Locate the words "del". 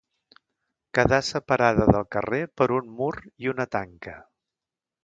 1.91-2.09